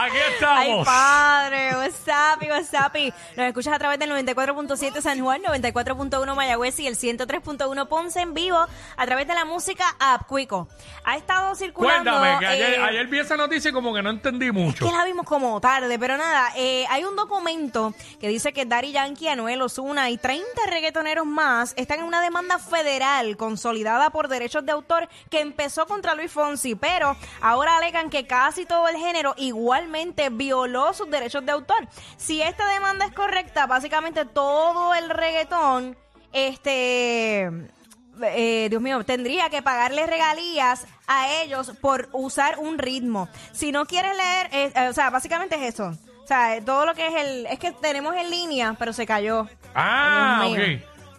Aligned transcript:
Aquí 0.00 0.16
Ay, 0.16 0.32
estamos. 0.32 0.86
padre, 0.86 1.76
WhatsApp, 1.76 2.42
WhatsApp. 2.48 2.94
Nos 3.36 3.46
escuchas 3.46 3.74
a 3.74 3.78
través 3.80 3.98
del 3.98 4.10
94.7 4.12 5.00
San 5.00 5.18
Juan, 5.20 5.42
94.1 5.42 6.36
Mayagüez 6.36 6.78
y 6.78 6.86
el 6.86 6.96
103.1 6.96 7.88
Ponce 7.88 8.20
en 8.20 8.32
vivo 8.32 8.64
a 8.96 9.06
través 9.06 9.26
de 9.26 9.34
la 9.34 9.44
música 9.44 9.84
App 9.98 10.28
Cuico. 10.28 10.68
Ha 11.04 11.16
estado 11.16 11.52
circulando. 11.56 12.12
Cuéntame, 12.12 12.38
que 12.38 12.46
ayer, 12.46 12.74
eh, 12.74 12.82
ayer 12.84 13.06
vi 13.08 13.18
esa 13.18 13.36
noticia 13.36 13.70
y 13.70 13.72
como 13.72 13.92
que 13.92 14.00
no 14.00 14.10
entendí 14.10 14.52
mucho. 14.52 14.86
que 14.86 14.92
la 14.92 15.04
vimos 15.04 15.26
como 15.26 15.60
tarde, 15.60 15.98
pero 15.98 16.16
nada, 16.16 16.52
eh, 16.54 16.84
hay 16.90 17.02
un 17.02 17.16
documento 17.16 17.92
que 18.20 18.28
dice 18.28 18.52
que 18.52 18.66
Daddy 18.66 18.92
Yankee, 18.92 19.26
Anuel, 19.26 19.60
Osuna 19.62 20.10
y 20.10 20.18
30 20.18 20.46
reggaetoneros 20.68 21.26
más 21.26 21.74
están 21.76 21.98
en 21.98 22.04
una 22.04 22.22
demanda 22.22 22.60
federal 22.60 23.36
consolidada 23.36 24.10
por 24.10 24.28
derechos 24.28 24.64
de 24.64 24.70
autor 24.70 25.08
que 25.28 25.40
empezó 25.40 25.86
contra 25.86 26.14
Luis 26.14 26.30
Fonsi, 26.30 26.76
pero 26.76 27.16
ahora 27.40 27.78
alegan 27.78 28.10
que 28.10 28.28
casi 28.28 28.64
todo 28.64 28.86
el 28.86 28.96
género 28.96 29.34
violó 30.30 30.92
sus 30.92 31.10
derechos 31.10 31.44
de 31.44 31.52
autor. 31.52 31.86
Si 32.16 32.40
esta 32.42 32.68
demanda 32.68 33.06
es 33.06 33.12
correcta, 33.12 33.66
básicamente 33.66 34.24
todo 34.24 34.94
el 34.94 35.10
reggaetón, 35.10 35.96
este 36.32 37.50
eh, 38.22 38.66
Dios 38.68 38.82
mío, 38.82 39.04
tendría 39.04 39.48
que 39.48 39.62
pagarle 39.62 40.06
regalías 40.06 40.86
a 41.06 41.32
ellos 41.42 41.72
por 41.80 42.08
usar 42.12 42.58
un 42.58 42.78
ritmo. 42.78 43.28
Si 43.52 43.70
no 43.70 43.86
quieres 43.86 44.16
leer, 44.16 44.48
eh, 44.52 44.72
eh, 44.74 44.88
o 44.88 44.92
sea, 44.92 45.10
básicamente 45.10 45.54
es 45.54 45.74
eso. 45.74 45.96
O 46.24 46.26
sea, 46.26 46.60
todo 46.64 46.84
lo 46.84 46.94
que 46.94 47.06
es 47.06 47.14
el... 47.14 47.46
Es 47.46 47.58
que 47.60 47.70
tenemos 47.72 48.14
en 48.16 48.28
línea, 48.28 48.74
pero 48.78 48.92
se 48.92 49.06
cayó. 49.06 49.46
Ah, 49.74 50.44
ok. 50.48 50.58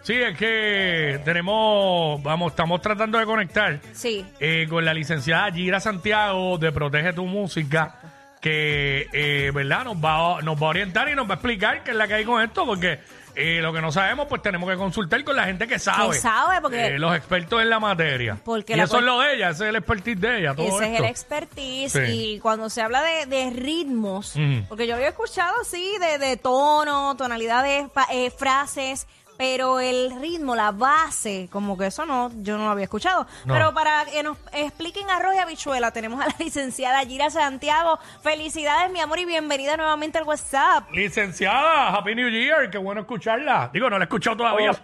Sí, 0.04 0.14
es 0.14 0.38
que 0.38 1.20
tenemos, 1.26 2.22
vamos, 2.22 2.52
estamos 2.52 2.82
tratando 2.82 3.18
de 3.18 3.26
conectar 3.26 3.80
Sí. 3.94 4.26
eh, 4.40 4.66
con 4.70 4.84
la 4.86 4.94
licenciada 4.94 5.52
Gira 5.52 5.80
Santiago 5.80 6.58
de 6.58 6.72
Protege 6.72 7.14
tu 7.14 7.26
Música, 7.26 7.96
que, 8.42 9.08
eh, 9.14 9.52
¿verdad? 9.54 9.84
Nos 9.86 9.98
va, 9.98 10.42
nos 10.42 10.56
va 10.62 10.68
a 10.68 10.70
orientar 10.70 11.10
y 11.10 11.16
nos 11.16 11.28
va 11.28 11.32
a 11.32 11.36
explicar 11.36 11.84
qué 11.84 11.92
es 11.92 11.98
la 11.98 12.08
que 12.08 12.14
hay 12.16 12.26
con 12.26 12.42
esto, 12.42 12.66
porque 12.66 13.00
eh, 13.36 13.60
lo 13.62 13.72
que 13.72 13.80
no 13.82 13.92
sabemos, 13.92 14.28
pues 14.28 14.42
tenemos 14.42 14.70
que 14.70 14.76
consultar 14.76 15.24
con 15.24 15.36
la 15.36 15.46
gente 15.46 15.68
que 15.68 15.80
sabe. 15.80 16.12
Que 16.14 16.20
sabe, 16.20 16.60
porque- 16.62 16.88
Eh, 16.88 17.00
los 17.00 17.16
expertos 17.16 17.62
en 17.62 17.70
la 17.70 17.80
materia. 17.80 18.38
Porque 18.44 18.74
y 18.74 18.76
la 18.76 18.84
eso 18.84 18.98
es 18.98 19.04
lo 19.04 19.20
de 19.20 19.36
ella, 19.36 19.50
ese 19.52 19.64
es 19.66 19.70
el 19.70 19.76
expertise 19.78 20.20
de 20.20 20.40
ella, 20.40 20.56
todo 20.56 20.66
Ese 20.68 20.76
es 20.86 20.92
esto. 20.92 21.04
el 21.04 21.10
expertise 21.10 21.92
Sí. 21.94 22.00
y 22.36 22.40
cuando 22.40 22.70
se 22.70 22.82
habla 22.82 23.02
de, 23.02 23.26
de 23.28 23.50
ritmos, 23.52 24.34
porque 24.68 24.88
yo 24.88 24.96
había 24.96 25.10
escuchado 25.10 25.54
sí 25.64 25.94
de, 26.00 26.18
de 26.18 26.36
tono, 26.38 27.16
tonalidades, 27.18 27.88
eh, 28.12 28.32
frases, 28.32 29.08
pero 29.40 29.80
el 29.80 30.20
ritmo, 30.20 30.54
la 30.54 30.74
base, 30.74 31.48
como 31.50 31.78
que 31.78 31.86
eso 31.86 32.06
no, 32.06 32.30
yo 32.42 32.58
no 32.58 32.66
lo 32.66 32.72
había 32.72 32.84
escuchado. 32.84 33.26
No. 33.46 33.54
Pero 33.54 33.74
para 33.74 34.04
que 34.04 34.22
nos 34.22 34.38
expliquen 34.52 35.10
arroz 35.10 35.34
y 35.34 35.38
habichuela, 35.38 35.92
tenemos 35.92 36.20
a 36.20 36.26
la 36.26 36.36
licenciada 36.40 37.00
Gira 37.06 37.30
Santiago. 37.30 38.00
Felicidades, 38.22 38.92
mi 38.92 39.00
amor, 39.00 39.18
y 39.18 39.24
bienvenida 39.24 39.78
nuevamente 39.78 40.18
al 40.18 40.26
WhatsApp. 40.26 40.92
Licenciada, 40.92 41.88
Happy 41.88 42.16
New 42.16 42.28
Year, 42.28 42.70
qué 42.70 42.78
bueno 42.78 43.00
escucharla. 43.00 43.70
Digo, 43.72 43.90
no 43.90 43.98
la 43.98 44.04
he 44.04 44.08
escuchado 44.08 44.36
todavía. 44.36 44.72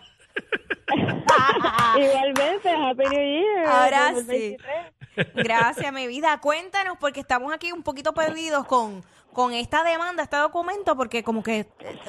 Igualmente, 1.97 2.69
Happy 2.69 3.03
New 3.09 3.41
Year. 3.41 3.67
Ahora 3.67 4.13
sí. 4.25 4.55
2023. 5.17 5.33
Gracias, 5.35 5.91
mi 5.91 6.07
vida. 6.07 6.39
Cuéntanos, 6.39 6.95
porque 6.97 7.19
estamos 7.19 7.53
aquí 7.53 7.73
un 7.73 7.83
poquito 7.83 8.13
perdidos 8.13 8.65
con, 8.67 9.03
con 9.33 9.51
esta 9.51 9.83
demanda, 9.83 10.23
este 10.23 10.37
documento, 10.37 10.95
porque 10.95 11.25
como 11.25 11.43
que, 11.43 11.59
eh, 11.59 11.67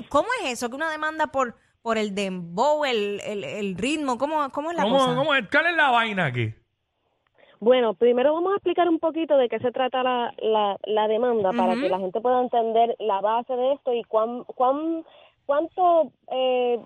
¿cómo 0.09 0.29
es 0.45 0.53
eso? 0.53 0.71
Que 0.71 0.77
una 0.77 0.89
demanda 0.89 1.27
por, 1.27 1.57
por 1.87 1.99
el 1.99 2.17
dembow, 2.17 2.85
el, 2.85 3.21
el, 3.21 3.45
el 3.45 3.77
ritmo, 3.77 4.19
¿cómo, 4.19 4.51
¿cómo 4.51 4.73
es 4.73 4.77
la 4.77 4.83
¿Cómo, 4.83 4.99
cosa? 4.99 5.15
cómo 5.15 5.33
es? 5.37 5.49
¿Cuál 5.49 5.67
es 5.67 5.77
la 5.77 5.91
vaina 5.93 6.27
aquí? 6.27 6.53
Bueno, 7.61 7.95
primero 7.95 8.35
vamos 8.35 8.55
a 8.55 8.57
explicar 8.57 8.89
un 8.89 8.99
poquito 8.99 9.37
de 9.37 9.49
qué 9.49 9.61
se 9.61 9.71
trata 9.71 10.03
la, 10.03 10.35
la, 10.39 10.77
la 10.83 11.07
demanda 11.07 11.53
para 11.53 11.75
que 11.75 11.89
la 11.89 12.01
gente 12.01 12.21
pueda 12.21 12.43
entender 12.43 12.97
la 12.99 13.21
base 13.21 13.55
de 13.55 13.75
esto 13.75 13.95
y 13.95 14.03
cuán, 14.03 14.43
cuán, 14.43 15.05
cuánto, 15.47 16.11
eh, 16.33 16.81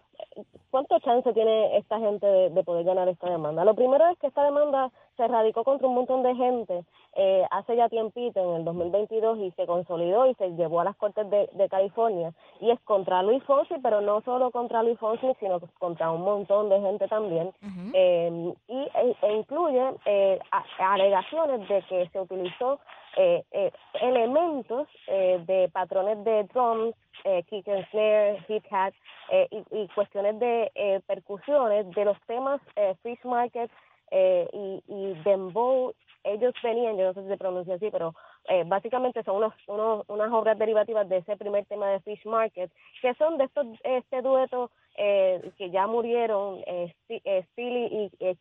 cuánto 0.70 0.98
chance 1.00 1.32
tiene 1.32 1.76
esta 1.76 1.98
gente 1.98 2.26
de, 2.26 2.50
de 2.50 2.64
poder 2.64 2.84
ganar 2.84 3.08
esta 3.08 3.28
demanda. 3.30 3.64
Lo 3.64 3.74
primero 3.74 4.06
es 4.08 4.18
que 4.18 4.28
esta 4.28 4.44
demanda 4.44 4.90
se 5.16 5.26
radicó 5.28 5.64
contra 5.64 5.86
un 5.88 5.94
montón 5.94 6.22
de 6.22 6.34
gente 6.34 6.84
eh, 7.14 7.44
hace 7.50 7.74
ya 7.76 7.88
tiempito, 7.88 8.40
en 8.40 8.56
el 8.60 8.64
2022, 8.64 9.38
y 9.40 9.50
se 9.52 9.66
consolidó 9.66 10.26
y 10.26 10.34
se 10.34 10.50
llevó 10.52 10.80
a 10.80 10.84
las 10.84 10.96
Cortes 10.96 11.28
de, 11.28 11.48
de 11.52 11.68
California. 11.68 12.32
Y 12.60 12.70
es 12.70 12.78
contra 12.80 13.22
Luis 13.22 13.42
Fonsi, 13.44 13.74
pero 13.82 14.00
no 14.00 14.20
solo 14.22 14.50
contra 14.52 14.82
Luis 14.84 14.98
Fonsi, 14.98 15.26
sino 15.40 15.58
contra 15.78 16.10
un 16.12 16.22
montón 16.22 16.68
de 16.68 16.80
gente 16.80 17.08
también. 17.08 17.52
Eh, 17.92 18.54
y, 18.68 18.78
e, 18.94 19.16
e 19.22 19.32
incluye 19.34 19.82
eh, 20.06 20.38
a- 20.52 20.92
alegaciones 20.94 21.68
de 21.68 21.82
que 21.82 22.08
se 22.10 22.20
utilizó 22.20 22.78
eh, 23.16 23.42
eh, 23.50 23.72
elementos 24.00 24.86
eh, 25.08 25.42
de 25.46 25.68
patrones 25.70 26.22
de 26.24 26.44
drums, 26.44 26.94
eh, 27.24 27.42
kick 27.50 27.66
and 27.68 27.84
snare, 27.90 28.38
hit 28.46 28.64
hat 28.70 28.94
eh, 29.30 29.48
y, 29.50 29.64
y 29.82 29.88
cuestiones 29.88 30.38
de 30.38 30.70
eh, 30.74 31.00
percusiones 31.06 31.90
de 31.94 32.04
los 32.04 32.20
temas 32.26 32.60
eh, 32.76 32.94
Fish 33.02 33.24
Market 33.24 33.70
eh, 34.10 34.48
y, 34.52 34.82
y 34.88 35.14
Dembow. 35.24 35.94
Ellos 36.22 36.52
venían, 36.62 36.98
yo 36.98 37.04
no 37.04 37.14
sé 37.14 37.22
si 37.22 37.28
se 37.28 37.38
pronuncia 37.38 37.76
así, 37.76 37.88
pero 37.90 38.14
eh, 38.48 38.64
básicamente 38.66 39.22
son 39.22 39.36
unos, 39.36 39.54
unos, 39.68 40.04
unas 40.08 40.30
obras 40.32 40.58
derivativas 40.58 41.08
de 41.08 41.18
ese 41.18 41.36
primer 41.36 41.64
tema 41.64 41.88
de 41.88 42.00
Fish 42.00 42.26
Market, 42.26 42.70
que 43.00 43.14
son 43.14 43.38
de 43.38 43.44
estos, 43.44 43.66
este 43.84 44.20
dueto 44.20 44.70
que 44.96 45.70
ya 45.70 45.86
murieron, 45.86 46.60
Steely 47.08 48.10
y 48.20 48.36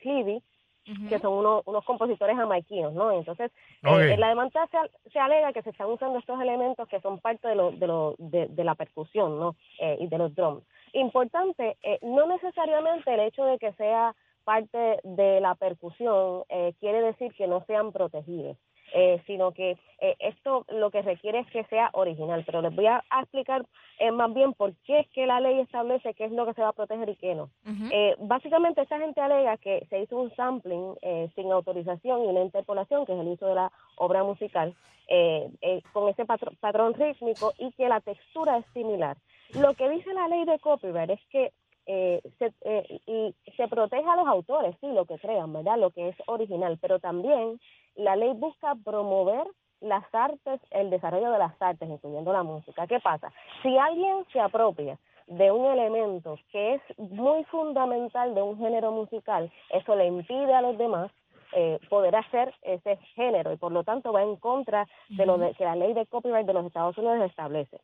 que 0.85 1.19
son 1.19 1.33
unos, 1.33 1.63
unos 1.65 1.85
compositores 1.85 2.35
jamaiquinos, 2.35 2.93
¿no? 2.93 3.11
Entonces, 3.11 3.51
eh, 3.83 3.87
Ok. 3.89 4.01
en 4.01 4.19
la 4.19 4.29
demanda 4.29 4.67
se, 4.71 5.11
se 5.11 5.19
alega 5.19 5.53
que 5.53 5.61
se 5.61 5.69
están 5.69 5.87
usando 5.87 6.19
estos 6.19 6.41
elementos 6.41 6.87
que 6.87 6.99
son 7.01 7.19
parte 7.19 7.47
de, 7.47 7.55
lo, 7.55 7.71
de, 7.71 7.87
lo, 7.87 8.15
de, 8.17 8.47
de 8.47 8.63
la 8.63 8.75
percusión, 8.75 9.39
¿no? 9.39 9.55
Eh, 9.79 9.97
y 9.99 10.07
de 10.07 10.17
los 10.17 10.33
drums. 10.33 10.63
Importante, 10.93 11.77
eh, 11.83 11.99
no 12.01 12.27
necesariamente 12.27 13.13
el 13.13 13.19
hecho 13.19 13.45
de 13.45 13.59
que 13.59 13.71
sea 13.73 14.15
parte 14.43 14.99
de 15.03 15.39
la 15.41 15.55
percusión 15.55 16.43
eh, 16.49 16.73
quiere 16.79 17.01
decir 17.01 17.33
que 17.33 17.47
no 17.47 17.63
sean 17.65 17.91
protegidos. 17.91 18.57
eh, 18.91 19.21
sino 19.27 19.51
que 19.51 19.77
eh, 20.01 20.15
esto 20.17 20.65
lo 20.69 20.89
que 20.89 21.03
requiere 21.03 21.37
es 21.39 21.47
que 21.51 21.63
sea 21.65 21.91
original. 21.93 22.43
Pero 22.43 22.61
les 22.63 22.75
voy 22.75 22.87
a, 22.87 23.03
a 23.11 23.21
explicar 23.21 23.63
eh, 23.99 24.11
más 24.11 24.33
bien 24.33 24.53
por 24.53 24.73
qué 24.85 25.01
es 25.01 25.07
que 25.09 25.27
la 25.27 25.39
ley 25.39 25.59
establece 25.59 26.15
qué 26.15 26.25
es 26.25 26.31
lo 26.31 26.43
que 26.47 26.55
se 26.55 26.61
va 26.63 26.69
a 26.69 26.73
proteger 26.73 27.07
y 27.09 27.15
qué 27.15 27.35
no. 27.35 27.51
Eh, 27.91 28.15
básicamente, 28.17 28.81
esta 28.81 28.97
gente 28.97 29.21
alega 29.21 29.57
que 29.57 29.85
se 29.91 29.99
hizo 30.01 30.17
un 30.17 30.33
sampling 30.35 30.95
eh, 31.03 31.29
sin 31.35 31.51
autorización 31.51 32.23
y 32.23 32.27
una 32.29 32.41
interpolación, 32.41 33.05
que 33.05 33.13
es 33.13 33.19
el 33.19 33.27
uso 33.27 33.45
de 33.45 33.55
la 33.55 33.71
obra 33.97 34.23
musical, 34.23 34.73
eh, 35.07 35.49
eh, 35.61 35.81
con 35.93 36.09
ese 36.09 36.25
patrón 36.25 36.93
rítmico 36.95 37.53
y 37.59 37.71
que 37.73 37.87
la 37.89 37.99
textura 37.99 38.57
es 38.57 38.65
similar. 38.73 39.17
Lo 39.53 39.73
que 39.75 39.87
dice 39.89 40.13
la 40.13 40.27
ley 40.27 40.45
de 40.45 40.57
copyright 40.59 41.09
es 41.11 41.21
que 41.31 41.51
eh, 41.91 42.21
se, 42.37 42.53
eh, 42.61 43.01
y 43.07 43.35
se 43.57 43.67
protege 43.67 44.07
a 44.07 44.15
los 44.15 44.27
autores, 44.27 44.75
sí, 44.79 44.85
lo 44.91 45.05
que 45.05 45.17
crean, 45.17 45.51
¿verdad? 45.51 45.79
Lo 45.79 45.89
que 45.89 46.09
es 46.09 46.15
original, 46.27 46.77
pero 46.79 46.99
también 46.99 47.59
la 47.95 48.15
ley 48.15 48.31
busca 48.35 48.75
promover 48.85 49.43
las 49.81 50.03
artes, 50.13 50.61
el 50.69 50.91
desarrollo 50.91 51.31
de 51.31 51.39
las 51.39 51.59
artes, 51.59 51.89
incluyendo 51.89 52.31
la 52.31 52.43
música. 52.43 52.85
¿Qué 52.85 52.99
pasa? 52.99 53.33
Si 53.63 53.75
alguien 53.75 54.23
se 54.31 54.39
apropia 54.39 54.99
de 55.25 55.51
un 55.51 55.65
elemento 55.65 56.37
que 56.51 56.75
es 56.75 56.81
muy 56.99 57.43
fundamental 57.45 58.35
de 58.35 58.43
un 58.43 58.59
género 58.59 58.91
musical, 58.91 59.51
eso 59.71 59.95
le 59.95 60.05
impide 60.05 60.53
a 60.53 60.61
los 60.61 60.77
demás 60.77 61.09
eh, 61.53 61.79
poder 61.89 62.15
hacer 62.15 62.53
ese 62.61 62.97
género 63.15 63.51
y 63.51 63.57
por 63.57 63.71
lo 63.71 63.83
tanto 63.83 64.13
va 64.13 64.21
en 64.21 64.35
contra 64.35 64.87
de 65.09 65.25
lo 65.25 65.39
de, 65.39 65.55
que 65.55 65.63
la 65.63 65.75
ley 65.75 65.93
de 65.93 66.05
copyright 66.05 66.45
de 66.45 66.53
los 66.53 66.67
Estados 66.67 66.95
Unidos 66.99 67.21
establece. 67.27 67.81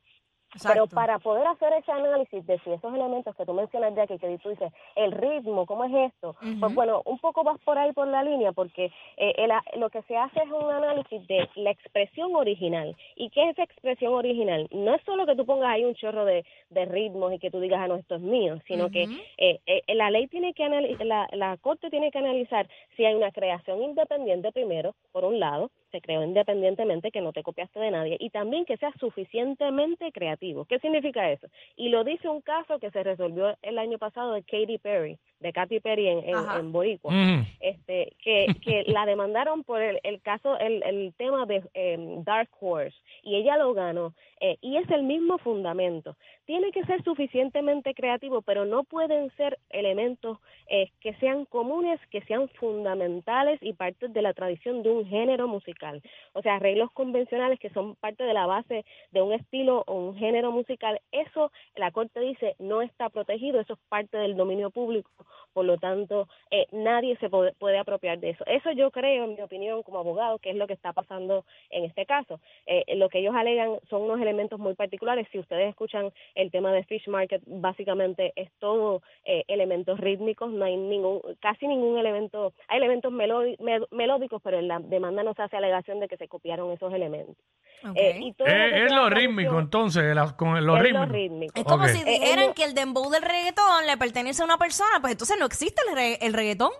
Pero 0.64 0.88
para 0.88 1.20
poder 1.20 1.46
hacer 1.48 1.74
ese 1.74 1.92
análisis 1.92 2.46
de 2.46 2.60
si 2.60 2.72
esos 2.72 2.94
elementos 2.94 3.36
que 3.36 3.46
tú 3.46 3.54
mencionas, 3.54 3.96
Jackie, 3.96 4.18
que 4.18 4.38
tú 4.40 4.50
dices, 4.50 4.72
el 4.96 5.12
ritmo, 5.12 5.66
¿cómo 5.66 5.84
es 5.86 6.14
esto? 6.14 6.36
Pues 6.60 6.74
bueno, 6.74 7.02
un 7.06 7.20
poco 7.20 7.44
vas 7.44 7.60
por 7.60 7.78
ahí 7.78 7.92
por 7.92 8.08
la 8.08 8.24
línea 8.24 8.52
porque 8.52 8.92
eh, 9.18 9.34
el 9.38 9.52
lo 9.80 9.90
que 9.90 10.02
se 10.04 10.18
hace 10.18 10.40
es 10.40 10.52
un 10.52 10.70
análisis 10.72 11.26
de 11.28 11.50
la 11.56 11.72
expresión 11.72 12.36
original. 12.36 12.96
¿Y 13.16 13.30
qué 13.30 13.44
es 13.44 13.50
esa 13.52 13.64
expresión 13.64 14.14
original? 14.14 14.68
No 14.72 14.96
es 14.96 15.02
solo 15.04 15.26
que 15.26 15.36
tú 15.36 15.46
pongas 15.46 15.70
ahí 15.70 15.86
un 15.86 15.96
chorro 15.96 16.26
de, 16.26 16.46
de 16.70 16.86
ritmos 16.86 17.34
y 17.34 17.40
que 17.40 17.52
tú 17.52 17.60
digas, 17.60 17.82
ah, 17.82 17.88
no, 17.88 17.96
esto 17.96 18.16
es 18.16 18.22
mío, 18.22 18.60
sino 18.68 18.90
que 18.90 19.08
eh, 19.38 19.60
eh, 19.66 19.96
la 19.96 20.10
ley 20.10 20.28
tiene 20.28 20.54
que 20.54 20.64
analizar, 20.64 21.06
la, 21.06 21.28
la 21.32 21.58
corte 21.58 21.90
tiene 21.90 22.12
que 22.12 22.20
analizar 22.20 22.68
si 22.96 23.06
hay 23.06 23.16
una 23.16 23.32
creación 23.32 23.82
independiente 23.82 24.52
primero, 24.52 24.96
por 25.12 25.26
un 25.26 25.40
lado, 25.40 25.70
se 25.92 26.02
creó 26.02 26.24
independientemente, 26.24 27.12
que 27.12 27.22
no 27.22 27.34
te 27.34 27.44
copiaste 27.44 27.80
de 27.80 27.92
nadie, 27.92 28.18
y 28.20 28.30
también 28.30 28.66
que 28.66 28.78
sea 28.78 28.92
suficientemente 29.00 30.12
creativo. 30.12 30.66
¿Qué 30.66 30.80
significa 30.80 31.32
eso? 31.32 31.48
Y 31.76 31.90
lo 31.90 32.04
dice 32.04 32.28
un 32.30 32.42
caso 32.42 32.80
que 32.80 32.92
se 32.92 33.04
resolvió 33.04 33.58
el 33.62 33.78
año 33.78 33.98
pasado 33.98 34.34
de 34.34 34.44
Katy 34.44 34.78
Perry. 34.80 35.20
De 35.40 35.52
Katy 35.54 35.80
Perry 35.80 36.08
en, 36.08 36.24
en, 36.28 36.72
Boricua, 36.72 37.12
Ujú. 37.14 37.44
este, 37.60 38.14
que, 38.24 38.48
que 38.64 38.84
la 38.88 39.06
demandaron 39.06 39.64
por 39.64 39.82
el, 39.82 40.00
el 40.04 40.22
caso, 40.22 40.58
el, 40.58 40.82
el 40.84 41.14
tema 41.18 41.46
de 41.46 41.64
em, 41.74 42.24
Dark 42.24 42.50
Horse, 42.60 42.96
y 43.24 43.36
ella 43.36 43.58
lo 43.58 43.74
ganó. 43.74 44.14
eh, 44.40 44.58
y 44.62 44.78
es 44.78 44.90
el 44.92 45.04
mismo 45.04 45.38
fundamento. 45.38 46.16
Tiene 46.46 46.72
que 46.72 46.84
ser 46.86 47.04
suficientemente 47.04 47.94
creativo, 47.94 48.42
pero 48.42 48.66
no 48.66 48.84
pueden 48.84 49.32
ser 49.38 49.58
elementos 49.70 50.38
eh, 50.68 50.92
que 51.00 51.14
sean 51.16 51.46
comunes, 51.46 52.00
que 52.12 52.22
sean 52.22 52.50
fundamentales 52.50 53.60
y 53.62 53.74
parte 53.74 54.08
de 54.08 54.22
la 54.22 54.34
tradición 54.34 54.84
de 54.84 54.92
un 54.92 55.06
género 55.08 55.48
musical. 55.48 56.02
O 56.34 56.42
sea, 56.42 56.56
arreglos 56.56 56.92
convencionales 56.92 57.60
que 57.60 57.70
son 57.72 57.96
parte 57.96 58.24
de 58.24 58.34
la 58.34 58.46
base 58.46 58.86
de 59.12 59.22
un 59.22 59.34
estilo 59.34 59.84
o 59.88 59.94
un 59.96 60.16
género 60.18 60.52
musical, 60.52 61.00
eso 61.12 61.52
la 61.76 61.92
Corte 61.92 62.20
dice 62.20 62.56
no 62.60 62.82
está 62.82 63.10
protegido, 63.10 63.60
eso 63.60 63.74
es 63.74 63.80
parte 63.90 64.18
del 64.18 64.36
dominio 64.36 64.70
público, 64.70 65.10
por 65.54 65.66
lo 65.66 65.78
tanto 65.78 66.28
eh, 66.52 66.68
nadie 66.72 67.18
se 67.18 67.30
puede, 67.30 67.54
puede 67.54 67.78
apropiar 67.78 68.20
de 68.20 68.32
eso. 68.32 68.46
Eso 68.46 68.72
yo 68.72 68.92
creo, 68.92 69.26
en 69.26 69.36
mi 69.36 69.42
opinión, 69.42 69.84
como 69.84 70.00
abogado, 70.00 70.40
que 70.40 70.50
es 70.50 70.56
lo 70.56 70.68
que 70.68 70.74
está 70.74 70.94
pasando 70.94 71.46
en 71.70 71.86
este 71.86 72.06
caso. 72.06 72.40
Eh, 72.66 72.96
lo 72.96 73.10
que 73.10 73.20
ellos 73.20 73.36
alegan 73.36 73.80
son 73.90 74.04
unos 74.04 74.20
elementos 74.22 74.60
muy 74.60 74.74
particulares. 74.74 75.28
Si 75.32 75.40
ustedes 75.40 75.70
escuchan 75.70 76.12
el 76.36 76.52
tema 76.52 76.72
de 76.72 76.84
Fish 76.84 77.08
Market, 77.08 77.42
básicamente 77.46 78.34
es 78.36 78.52
todo 78.60 79.02
eh, 79.24 79.44
elementos 79.48 80.00
rítmicos, 80.00 80.52
no 80.52 80.66
hay 80.66 80.78
ningún, 80.78 81.22
casi 81.40 81.68
ningún 81.68 81.98
elemento, 81.98 82.54
hay 82.68 82.78
elementos 82.78 83.12
melódicos, 83.12 84.42
pero 84.44 84.60
en 84.60 84.68
la 84.68 84.80
demanda 84.80 85.24
no 85.24 85.34
se 85.34 85.42
hace 85.42 85.58
alegación 85.58 86.00
de 86.00 86.08
que 86.08 86.18
se 86.18 86.28
copiaron 86.28 86.72
esos 86.72 86.94
elementos. 86.94 87.36
Ok. 87.84 87.96
Eh, 87.96 88.20
y 88.22 88.34
todo 88.34 88.48
lo 88.48 88.54
que 88.54 88.86
Es, 88.86 88.92
lo 88.92 89.10
rítmico, 89.10 89.60
entonces, 89.60 90.16
la- 90.16 90.36
con 90.36 90.66
lo 90.66 90.78
es 90.78 90.84
rítmico. 90.84 91.06
lo 91.06 91.12
rítmico. 91.12 91.54
Es 91.60 91.64
como 91.66 91.88
si 91.88 92.02
Eh, 92.02 92.06
dijeran 92.20 92.54
que 92.54 92.64
el 92.64 92.74
dembow 92.74 93.10
del 93.10 93.22
reggaetón 93.22 93.86
le 93.86 93.98
pertenece 93.98 94.42
a 94.42 94.46
una 94.46 94.58
persona, 94.58 95.00
pues 95.02 95.14
entonces 95.14 95.38
no 95.40 95.46
existe 95.46 95.82
el, 95.90 95.96
re- 95.96 96.18
el 96.26 96.34
reggaetón. 96.34 96.72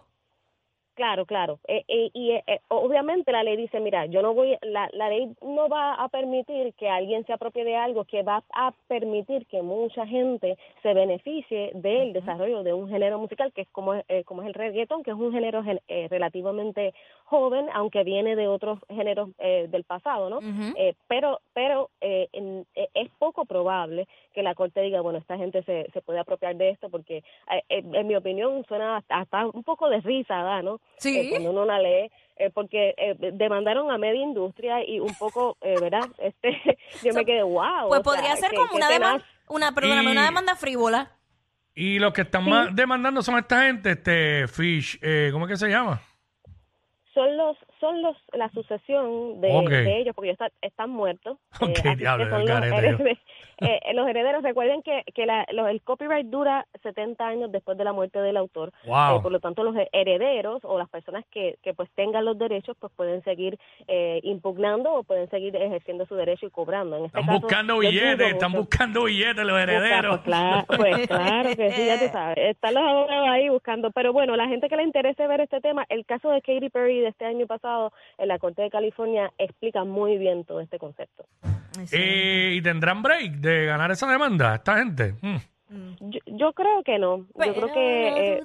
Claro, 0.96 1.26
claro. 1.26 1.60
Eh, 1.68 1.84
eh, 1.90 2.10
y 2.14 2.32
eh, 2.32 2.62
obviamente 2.70 3.30
la 3.34 3.44
ley 3.44 3.58
dice, 3.58 3.82
mira, 3.82 4.06
yo 4.06 4.22
no 4.22 4.34
voy, 4.34 4.58
la, 4.62 4.88
la 4.94 5.10
ley 5.10 5.30
no 5.42 5.68
va 5.68 5.96
a 5.96 6.08
permitir 6.08 6.74
que 6.76 6.88
alguien 6.88 7.26
se 7.26 7.34
apropie 7.34 7.66
de 7.66 7.76
algo 7.76 8.06
que 8.06 8.24
va 8.24 8.46
a 8.54 8.72
permitir 8.88 9.46
que 9.48 9.62
mucha 9.62 10.08
gente 10.08 10.58
se 10.82 10.94
beneficie 10.94 11.72
del 11.74 12.14
desarrollo 12.14 12.64
de 12.64 12.72
un 12.72 12.88
género 12.88 13.20
musical 13.20 13.52
que 13.52 13.64
es 13.64 13.68
como, 13.74 13.94
es- 13.96 14.06
eh, 14.08 14.24
como 14.24 14.42
es 14.44 14.48
el 14.48 14.54
reggaeton, 14.54 15.04
que 15.04 15.12
es 15.12 15.18
un 15.18 15.34
género 15.34 15.64
gen- 15.66 15.82
eh, 15.90 16.08
relativamente 16.10 16.94
joven, 17.26 17.68
aunque 17.74 18.04
viene 18.04 18.36
de 18.36 18.48
otros 18.48 18.80
géneros 18.88 19.30
eh, 19.40 19.68
del 19.70 19.84
pasado, 19.84 20.30
¿no? 20.30 20.40
Eh, 20.78 20.94
pero 21.08 21.42
pero 21.54 21.90
eh, 22.00 22.30
en- 22.34 22.66
eh, 22.76 22.88
es 22.94 23.10
poco 23.18 23.46
probable 23.46 24.08
que 24.34 24.44
la 24.44 24.54
corte 24.56 24.80
diga 24.82 25.02
bueno 25.02 25.18
esta 25.20 25.36
gente 25.36 25.64
se, 25.64 25.90
se 25.92 26.02
puede 26.02 26.20
apropiar 26.20 26.56
de 26.56 26.70
esto 26.70 26.90
porque 26.90 27.24
eh, 27.52 27.64
en 27.70 28.08
mi 28.08 28.16
opinión 28.16 28.64
suena 28.68 28.98
hasta, 28.98 29.18
hasta 29.18 29.48
un 29.48 29.64
poco 29.64 29.90
de 29.90 30.02
risa 30.02 30.36
¿verdad? 30.44 30.64
no 30.64 30.80
Sí. 30.98 31.18
Eh, 31.18 31.30
cuando 31.32 31.50
uno 31.50 31.66
la 31.66 31.80
lee 31.80 32.12
eh, 32.38 32.52
porque 32.54 32.94
eh, 32.98 33.16
demandaron 33.34 33.90
a 33.92 33.98
media 33.98 34.22
industria 34.22 34.88
y 34.88 35.00
un 35.00 35.16
poco 35.16 35.58
eh, 35.62 35.80
verdad 35.82 36.08
este 36.20 36.78
yo 37.04 37.14
me 37.14 37.26
quedé 37.26 37.42
wow 37.44 37.88
Pues 37.88 38.02
sea, 38.02 38.04
podría 38.04 38.36
ser 38.36 38.54
como 38.54 38.76
una 38.76 38.90
demanda, 38.90 39.26
una, 39.50 39.72
perdóname, 39.74 40.10
Y- 40.10 40.12
una 40.12 40.26
demanda 40.26 40.56
frívola. 40.56 41.12
Y 41.78 42.00
los 42.00 42.14
que 42.14 42.22
están 42.22 42.48
más 42.48 42.74
demandando 42.74 43.22
son 43.22 43.38
esta 43.38 43.64
gente, 43.66 43.92
este 43.92 44.48
Fish, 44.48 44.98
eh, 45.02 45.30
¿cómo 45.34 45.46
es 45.46 45.52
que 45.52 45.58
se 45.58 45.68
llama? 45.68 46.00
Son 47.16 47.36
los 47.38 47.58
son 47.80 48.02
los 48.04 48.16
la 48.34 48.50
sucesión 48.50 49.42
de, 49.42 49.50
ellos 50.00 50.14
porque 50.16 50.30
ellos 50.30 50.40
está- 50.42 50.54
están 50.62 50.90
muertos 50.92 51.38
Ok, 51.62 51.70
así 51.72 51.82
que 51.82 51.96
diablo, 51.96 52.30
son 52.30 52.46
los, 52.46 52.50
herederos, 52.62 53.02
eh, 53.62 53.80
los 53.94 54.08
herederos 54.08 54.44
recuerden 54.44 54.82
que, 54.84 55.04
que 55.16 55.26
la- 55.26 55.48
los- 55.52 55.70
el 55.70 55.82
copyright 55.82 56.28
dura 56.28 56.68
70 56.84 57.26
años 57.28 57.52
después 57.52 57.78
de 57.78 57.84
la 57.86 57.94
muerte 57.94 58.20
del 58.22 58.38
autor 58.38 58.72
Wow. 58.86 59.18
Eh, 59.18 59.22
por 59.24 59.32
lo 59.32 59.40
tanto 59.40 59.64
los 59.64 59.76
herederos 59.94 60.62
o 60.64 60.78
las 60.78 60.90
personas 60.90 61.24
que, 61.32 61.58
que 61.64 61.74
pues 61.74 61.90
tengan 61.96 62.26
los 62.26 62.38
derechos 62.38 62.76
pues 62.80 62.92
pueden 62.96 63.24
seguir 63.24 63.58
eh, 63.88 64.20
impugnando 64.24 64.94
o 64.94 65.04
pueden 65.04 65.30
seguir 65.30 65.56
ejerciendo 65.56 66.06
su 66.06 66.16
derecho 66.16 66.46
y 66.46 66.50
cobrando 66.52 66.98
en 66.98 67.06
este 67.06 67.20
Están 67.20 67.34
caso, 67.36 67.42
buscando 67.48 67.78
billetes, 67.80 68.28
están 68.34 68.52
buscando 68.52 69.04
billetes 69.06 69.46
los 69.46 69.56
Busca, 69.56 69.64
herederos. 69.64 70.20
Pues 70.20 70.22
claro, 70.26 70.66
pues 70.78 71.08
claro 71.08 71.50
que 71.56 71.72
sí, 71.72 71.86
ya 71.86 72.00
tú 72.00 72.12
sabes. 72.12 72.38
Están 72.38 72.74
los 72.74 72.84
abogados 72.84 73.28
ahí 73.30 73.50
buscando. 73.50 73.92
Pero 73.92 74.12
bueno, 74.12 74.36
la 74.36 74.48
gente 74.48 74.68
que 74.68 74.76
le 74.76 74.84
interese 74.84 75.26
ver 75.28 75.42
este 75.42 75.62
tema, 75.62 75.86
el 75.90 76.06
caso 76.06 76.30
de 76.30 76.42
Katy 76.42 76.70
Perry 76.70 77.00
de 77.06 77.10
este 77.12 77.26
año 77.26 77.48
pasado 77.48 77.94
en 78.18 78.28
la 78.28 78.40
Corte 78.40 78.62
de 78.64 78.70
California 78.70 79.32
explica 79.38 79.84
muy 79.84 80.18
bien 80.18 80.44
todo 80.46 80.60
este 80.62 80.78
concepto. 80.80 81.26
Eh, 81.92 82.54
¿Y 82.56 82.62
tendrán 82.62 83.02
break 83.02 83.34
de 83.34 83.66
ganar 83.66 83.92
esa 83.92 84.10
demanda 84.12 84.56
esta 84.56 84.78
gente? 84.78 85.14
Mm. 85.22 85.36
Yo, 86.12 86.20
yo 86.26 86.54
creo 86.54 86.84
que 86.84 87.00
no. 87.00 87.26
Yo 87.46 87.54
creo 87.54 87.74
que... 87.74 88.08
eh, 88.38 88.44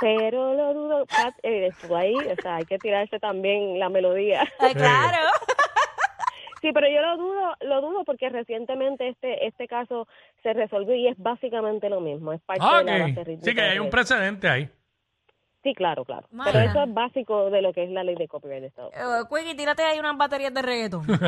pero 0.00 0.54
lo 0.54 0.74
dudo. 0.74 1.06
Pat, 1.06 1.34
eh, 1.42 1.68
estuvo 1.68 1.96
ahí, 1.96 2.14
o 2.14 2.36
sea, 2.42 2.56
hay 2.56 2.64
que 2.64 2.78
tirarse 2.78 3.18
también 3.18 3.78
la 3.78 3.88
melodía. 3.88 4.42
Ay, 4.58 4.74
claro. 4.74 5.18
Sí, 6.60 6.72
pero 6.72 6.88
yo 6.88 7.00
lo 7.00 7.16
dudo, 7.18 7.54
lo 7.60 7.80
dudo 7.80 8.04
porque 8.04 8.28
recientemente 8.30 9.06
este 9.06 9.46
este 9.46 9.68
caso 9.68 10.08
se 10.42 10.52
resolvió 10.54 10.92
y 10.96 11.06
es 11.06 11.16
básicamente 11.16 11.88
lo 11.88 12.00
mismo, 12.00 12.32
es 12.32 12.40
parte 12.40 12.64
Ah, 12.68 12.78
de 12.82 12.98
la 12.98 13.06
base 13.14 13.38
Sí, 13.40 13.54
que 13.54 13.60
hay 13.60 13.78
un 13.78 13.84
de- 13.84 13.90
precedente 13.92 14.48
ahí. 14.48 14.68
Sí, 15.62 15.74
claro, 15.74 16.04
claro. 16.04 16.26
Mana. 16.30 16.52
Pero 16.52 16.70
eso 16.70 16.82
es 16.84 16.94
básico 16.94 17.50
de 17.50 17.60
lo 17.62 17.72
que 17.72 17.82
es 17.84 17.90
la 17.90 18.04
ley 18.04 18.14
de 18.14 18.28
copyright 18.28 18.60
de 18.60 18.68
Estados 18.68 18.92
Unidos. 18.94 19.24
Eh, 19.24 19.28
Quickie, 19.34 19.56
tírate 19.56 19.82
ahí 19.82 19.98
unas 19.98 20.16
baterías 20.16 20.54
de 20.54 20.62
reggaetón. 20.62 21.04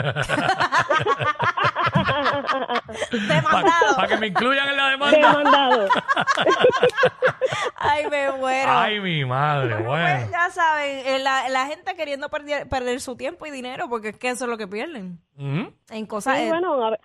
Demandado. 3.11 3.97
Para 3.97 4.09
que 4.09 4.17
me 4.19 4.27
incluyan 4.29 4.69
en 4.69 4.77
la 4.77 4.89
demanda. 4.91 5.17
Demandado. 5.19 5.89
Ay, 7.77 8.07
me 8.11 8.31
muero. 8.33 8.71
Ay, 8.71 9.01
mi 9.01 9.25
madre, 9.25 9.75
Pues 9.77 9.87
bueno. 9.87 10.29
ya 10.31 10.51
saben, 10.51 11.07
eh, 11.07 11.19
la, 11.19 11.49
la 11.49 11.67
gente 11.67 11.95
queriendo 11.97 12.29
perder, 12.29 12.69
perder 12.69 13.01
su 13.01 13.17
tiempo 13.17 13.47
y 13.47 13.51
dinero, 13.51 13.89
porque 13.89 14.11
es 14.11 14.19
que 14.19 14.29
eso 14.31 14.45
es 14.45 14.51
lo 14.51 14.59
que 14.59 14.69
pierden. 14.69 15.19
Ujú. 15.37 15.73
En 15.91 16.07
cosas. 16.07 16.37
Sí, 16.39 16.45
eh, 16.45 16.49
bueno, 16.49 16.75
a 16.85 16.91
ver, 16.91 17.01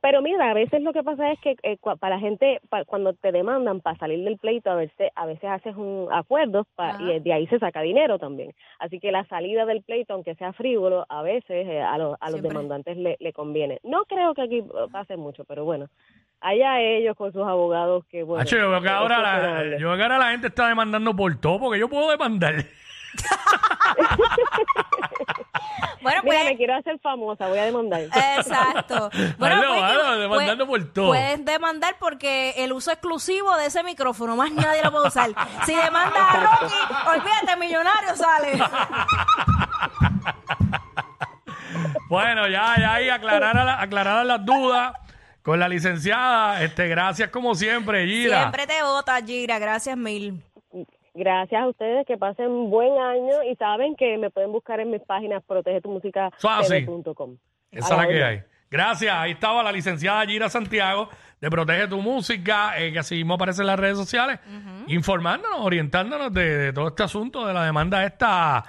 pero 0.00 0.22
mira, 0.22 0.50
a 0.50 0.54
veces 0.54 0.82
lo 0.82 0.92
que 0.92 1.02
pasa 1.02 1.32
es 1.32 1.40
que 1.40 1.56
eh, 1.62 1.76
cua- 1.80 1.98
para 1.98 2.16
la 2.16 2.20
gente, 2.20 2.60
pa- 2.68 2.84
cuando 2.84 3.12
te 3.14 3.32
demandan 3.32 3.80
para 3.80 3.98
salir 3.98 4.24
del 4.24 4.38
pleito, 4.38 4.70
a 4.70 4.76
veces, 4.76 5.10
a 5.14 5.26
veces 5.26 5.44
haces 5.50 5.74
un 5.76 6.08
acuerdo 6.12 6.64
pa- 6.76 6.90
Ajá. 6.90 7.02
y 7.02 7.20
de 7.20 7.32
ahí 7.32 7.46
se 7.48 7.58
saca 7.58 7.80
dinero 7.82 8.18
también. 8.18 8.52
Así 8.78 9.00
que 9.00 9.10
la 9.12 9.24
salida 9.26 9.66
del 9.66 9.82
pleito, 9.82 10.14
aunque 10.14 10.34
sea 10.36 10.52
frívolo, 10.52 11.04
a 11.08 11.22
veces 11.22 11.66
eh, 11.66 11.80
a, 11.82 11.98
los- 11.98 12.16
a 12.20 12.30
los 12.30 12.40
demandantes 12.42 12.96
le, 12.96 13.16
le 13.18 13.32
conviene. 13.32 13.78
No 13.82 14.04
creo 14.04 14.34
que 14.34 14.42
aquí 14.42 14.58
eh, 14.58 14.64
pase 14.92 15.16
mucho, 15.16 15.44
pero 15.44 15.64
bueno, 15.64 15.86
allá 16.40 16.80
ellos 16.80 17.16
con 17.16 17.32
sus 17.32 17.42
abogados 17.46 18.04
que 18.10 18.22
bueno. 18.22 18.42
Hacho, 18.42 18.56
yo 18.56 18.70
veo 18.70 18.80
que 18.82 18.88
ahora 18.88 19.20
la, 19.20 19.78
yo 19.78 19.88
veo 19.88 19.96
que 19.96 20.02
ahora 20.02 20.18
la 20.18 20.30
gente 20.30 20.46
está 20.48 20.68
demandando 20.68 21.14
por 21.16 21.34
todo, 21.40 21.58
porque 21.58 21.80
yo 21.80 21.88
puedo 21.88 22.10
demandar. 22.10 22.54
Bueno, 26.00 26.20
Mira, 26.22 26.22
pues. 26.24 26.44
me 26.44 26.56
quiero 26.56 26.76
hacer 26.76 26.98
famosa, 27.00 27.48
voy 27.48 27.58
a 27.58 27.64
demandar. 27.64 28.02
Exacto. 28.02 29.10
Bueno, 29.38 29.56
Hazlo, 29.56 29.68
Quickie, 29.74 29.84
hazlo, 29.84 30.18
demandando 30.18 30.66
pues, 30.66 30.84
por 30.84 30.92
todo. 30.92 31.08
Puedes 31.08 31.44
demandar 31.44 31.96
porque 31.98 32.54
el 32.58 32.72
uso 32.72 32.90
exclusivo 32.90 33.56
de 33.56 33.66
ese 33.66 33.82
micrófono, 33.82 34.36
más 34.36 34.50
nadie 34.52 34.82
lo 34.82 34.90
puede 34.90 35.08
usar. 35.08 35.30
Si 35.64 35.74
demandas 35.74 36.22
a 36.22 36.40
Rocky, 36.60 36.74
olvídate, 37.18 37.56
millonario 37.58 38.16
sale. 38.16 38.58
Bueno, 42.08 42.48
ya, 42.48 42.74
ya 42.78 42.94
ahí 42.94 43.10
aclaradas 43.10 43.64
la- 43.66 43.80
aclaradas 43.82 44.24
las 44.26 44.44
dudas 44.44 44.92
con 45.42 45.60
la 45.60 45.68
licenciada. 45.68 46.62
Este, 46.62 46.88
gracias 46.88 47.28
como 47.30 47.54
siempre, 47.54 48.06
Gira. 48.06 48.38
Siempre 48.38 48.66
te 48.66 48.82
vota, 48.82 49.20
Gira. 49.24 49.58
Gracias 49.58 49.96
mil. 49.96 50.42
Gracias 51.18 51.60
a 51.60 51.66
ustedes, 51.66 52.06
que 52.06 52.16
pasen 52.16 52.70
buen 52.70 52.96
año 52.96 53.42
y 53.50 53.56
saben 53.56 53.96
que 53.96 54.16
me 54.18 54.30
pueden 54.30 54.52
buscar 54.52 54.78
en 54.78 54.90
mis 54.90 55.02
páginas 55.02 55.42
Suave. 55.46 55.62
protegetumusica.com. 55.62 57.36
Esa 57.72 57.94
es 57.94 58.00
la 58.00 58.06
que 58.06 58.22
hay. 58.22 58.42
Gracias. 58.70 59.12
Ahí 59.12 59.32
estaba 59.32 59.64
la 59.64 59.72
licenciada 59.72 60.24
Gira 60.26 60.48
Santiago 60.48 61.08
de 61.40 61.50
Protege 61.50 61.88
tu 61.88 62.00
Música, 62.00 62.78
eh, 62.78 62.92
que 62.92 63.00
así 63.00 63.16
mismo 63.16 63.34
aparece 63.34 63.62
en 63.62 63.66
las 63.66 63.80
redes 63.80 63.96
sociales, 63.96 64.38
informándonos, 64.86 65.60
orientándonos 65.60 66.32
de, 66.32 66.56
de 66.56 66.72
todo 66.72 66.88
este 66.88 67.02
asunto 67.02 67.46
de 67.46 67.54
la 67.54 67.64
demanda 67.64 68.04
esta, 68.04 68.64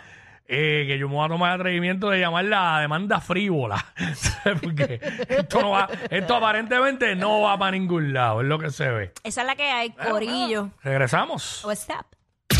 eh, 0.47 0.85
que 0.87 0.97
yo 0.97 1.07
me 1.07 1.15
voy 1.15 1.25
a 1.25 1.29
tomar 1.29 1.53
el 1.53 1.59
atrevimiento 1.61 2.09
de 2.09 2.19
llamar 2.19 2.45
la 2.45 2.79
demanda 2.79 3.19
frívola. 3.19 3.85
Porque 4.63 4.99
esto, 5.29 5.61
no 5.61 5.71
va, 5.71 5.87
esto 6.09 6.35
aparentemente 6.35 7.15
no 7.15 7.41
va 7.41 7.57
para 7.57 7.71
ningún 7.71 8.13
lado, 8.13 8.41
es 8.41 8.47
lo 8.47 8.57
que 8.57 8.71
se 8.71 8.89
ve. 8.89 9.11
Esa 9.23 9.41
es 9.41 9.47
la 9.47 9.55
que 9.55 9.69
hay, 9.69 9.91
Corillo. 9.91 10.71
Regresamos. 10.83 11.63
What's 11.63 11.87
up? 11.89 12.18